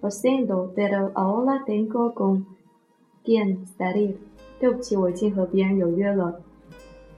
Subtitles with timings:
[0.00, 2.46] Por siendo de la aula tengo con
[3.22, 4.14] que ir.
[4.58, 6.38] 对不起，我已经和别人有约了。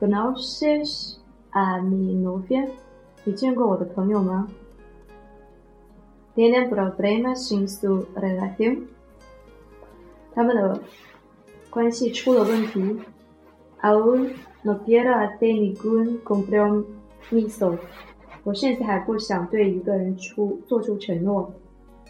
[0.00, 1.16] ¿Conoces
[1.50, 2.68] a mi novia?
[3.24, 4.48] 你见过我的朋友吗
[6.36, 8.82] ？Tienen problemas en su relación.
[10.34, 10.80] 他们的
[11.70, 12.98] 关系出了问题。
[13.82, 14.32] Aún
[14.64, 17.76] no quiero hacer ningún compromiso.
[18.44, 21.52] 我现在还不想对一个人出做出承诺。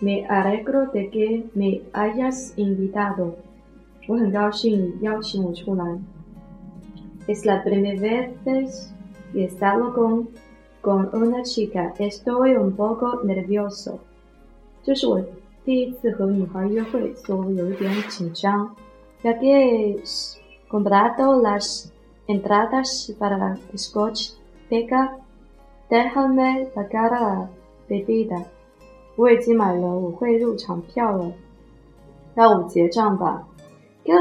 [0.00, 3.36] me alegro de que me hayas invitado.
[7.28, 8.66] Es la primera vez que
[9.40, 10.30] he estado con,
[10.82, 11.94] con una chica.
[11.98, 13.98] Estoy un poco nervioso.
[14.84, 14.92] Ya
[19.40, 20.02] que he
[20.68, 21.90] comprado las
[22.26, 24.30] entradas para Scotch
[24.68, 25.16] peca
[25.88, 27.48] déjame pagar la
[27.88, 28.44] bebida.
[29.16, 31.32] 我已经买了舞会入场票了，
[32.34, 33.46] 那我结账吧。
[34.06, 34.12] 我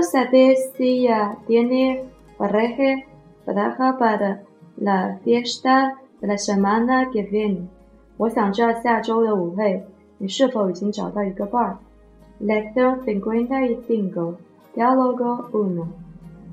[8.30, 9.84] 想知道下周的舞会，
[10.20, 11.80] 你是否已经找到一个伴？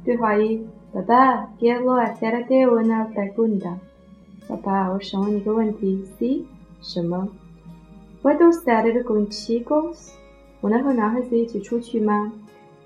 [0.04, 3.76] 对话一：爸爸，quiero hacer de una s e g u n a
[4.48, 6.08] 爸爸，我想问你一个问题，
[6.80, 7.28] 什么？
[8.22, 10.12] Whatos estaré con chicos?
[10.60, 12.30] 我能和男孩子一起出去吗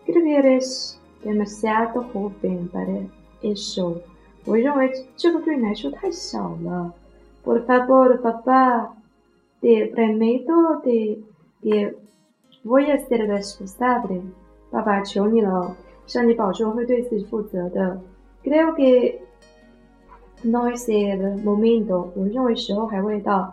[0.06, 2.89] ？Creo u que es demasiado joven para
[3.43, 3.97] eso。
[4.45, 6.95] 我认为这个对你来说太小了。
[7.45, 8.91] Por favor, papá.
[9.61, 11.97] De m o m e t o de
[12.65, 14.22] voy a estar estudiando.
[14.71, 15.75] 爸爸，求你了，
[16.06, 18.01] 向你保证会对自己负责的。
[18.45, 19.21] Creo que
[20.45, 22.06] no es el momento。
[22.15, 23.53] 我认为时候还未到。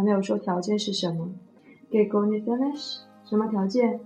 [0.00, 1.28] 还没有说条件是什么？
[1.90, 4.00] 给 go ni danish 什么条件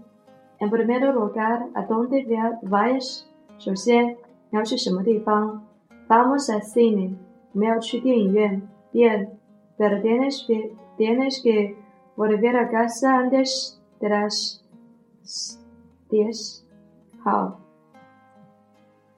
[0.58, 2.20] ？En primer lugar, a donde
[2.64, 3.20] vais？
[3.60, 4.16] 首先，
[4.50, 5.64] 你要去什么地方
[6.08, 7.14] ？Vamos al cine。
[7.52, 8.60] 我们要去电影院。
[8.92, 9.28] Bien.
[9.78, 10.44] Vete danish,
[10.98, 11.76] danish que
[12.16, 14.60] volver a casa antes de las
[16.10, 16.62] diez。
[17.22, 17.60] 好。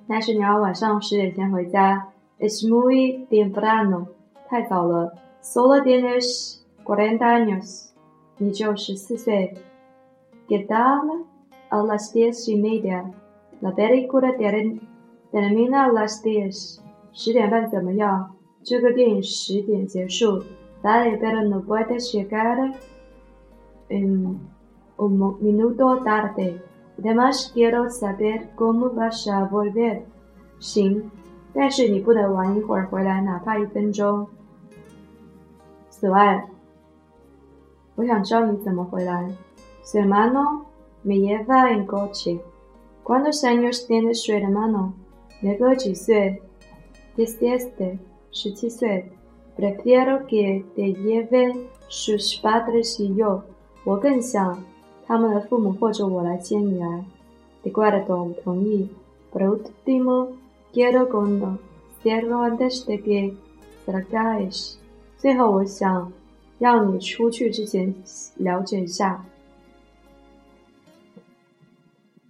[0.07, 2.09] 但是你要晚上十点前回家。
[2.39, 4.09] Es muy temprano。
[4.51, 5.15] 太早了。
[5.41, 6.66] Solo danish。
[6.87, 7.93] 40 años
[8.39, 9.55] y yo 14.
[10.49, 11.25] ¿Qué tal?
[11.69, 13.11] A las diez y media.
[13.61, 14.35] La película
[15.33, 16.83] termina a las 10.
[17.19, 18.37] 十点半怎么样？
[18.63, 20.43] 这个电影十点结束。
[20.83, 22.75] Dale, pero no puedes llegar
[23.89, 24.39] en em,
[24.99, 26.61] un minuto tarde.
[26.99, 30.03] Además, quiero saber cómo vas a volver.
[30.61, 31.11] 行，
[31.55, 34.29] 但是你不能晚一会儿回来，哪怕一分钟。
[35.89, 36.47] 此外。
[39.83, 40.67] su hermano
[41.03, 42.43] me lleva en coche.
[43.03, 44.93] ¿Cuántos años tiene su hermano?
[45.41, 46.43] Luego Diecisiete,
[47.17, 49.11] diecisiete.
[49.57, 53.43] Prefiero que te lleve sus padres y yo.
[53.85, 54.59] 我更想
[55.07, 57.03] 他们的父母或者我来接你来。
[57.63, 58.35] De pues
[59.33, 60.29] Por último,
[60.73, 63.35] quiero conocerlo antes de que
[63.87, 64.77] salgáis.
[65.17, 66.13] 最后，我想。
[66.59, 67.95] 让你出去之前
[68.37, 69.25] 了解一下。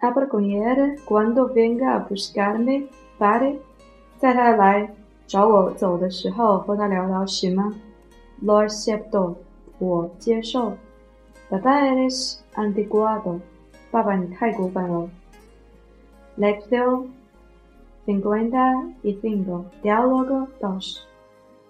[0.01, 2.87] Abre o n i e r e cuando venga a buscarme,
[3.19, 3.57] padre。
[4.19, 4.91] 在他来
[5.27, 7.75] 找我走的时候，和他聊聊行吗
[8.43, 9.35] ？Lo acepto，
[9.79, 10.73] 我接受。
[11.51, 13.41] Papá eres antiguoado，
[13.91, 15.09] 爸爸你太古板了。
[16.39, 17.07] Lejos,
[18.07, 21.07] i n guinda y sin o diálogo dos。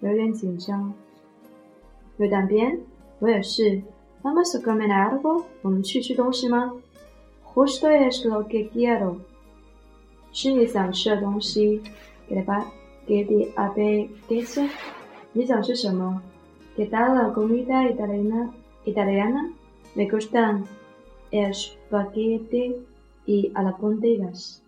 [0.00, 0.92] 有点紧张，
[2.18, 2.76] 有点憋。
[3.20, 3.82] 我也是。
[4.22, 5.20] 妈妈说：“我们来了
[5.62, 6.72] 我们去吃东西吗？”
[7.42, 9.16] 胡须多也是老给 e r o
[10.32, 11.80] 吃你想吃的东西，
[12.28, 12.64] 给他把
[13.06, 14.68] 给地阿贝给些。
[15.32, 16.22] 你想吃什么？
[16.76, 17.14] 意大利
[17.64, 18.54] 的意大利呢？
[18.84, 19.24] 意大利 la
[19.94, 20.68] p 哥 n d
[21.30, 21.52] e
[21.90, 22.38] 番 a
[24.32, 24.58] s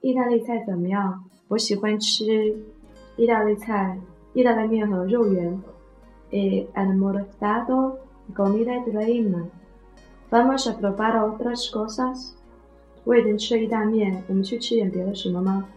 [0.00, 1.22] 意大利菜怎么样？
[1.48, 2.24] 我喜欢吃。
[3.18, 3.26] He
[6.30, 7.98] eh, almorzado
[8.38, 9.42] comida italiana.
[10.30, 12.36] Vamos a probar otras cosas.
[15.14, 15.68] su mamá.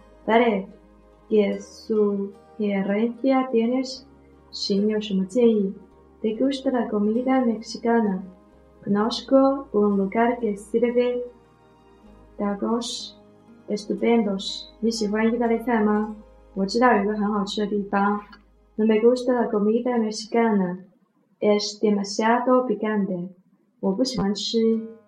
[1.28, 4.06] que ¿qué sugerencia tienes?
[6.20, 8.22] Te gusta la comida mexicana?
[8.84, 11.24] Conozco un lugar que sirve
[12.38, 13.18] tacos
[13.68, 14.68] estupendos.
[14.80, 16.14] 你喜欢意大利菜吗？
[16.54, 18.20] 我知道有一个很好吃的地方。
[18.76, 20.84] No me gusta la comida mexicana,
[21.40, 23.30] es demasiado picante。
[23.80, 24.58] 我不喜欢吃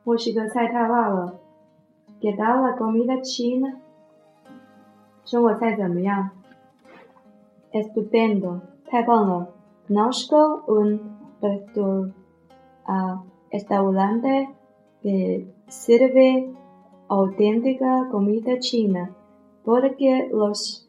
[0.05, 1.39] 墨西哥菜，太辣了。
[2.19, 3.75] ¿Qué tal la comida china?
[5.31, 6.31] ¿中国菜怎么样
[7.73, 9.47] ？Es bueno, d pero
[9.89, 11.01] no es c o o un
[13.51, 14.49] restaurante
[15.03, 16.51] que sirve
[17.09, 19.11] auténtica comida china
[19.63, 20.89] porque los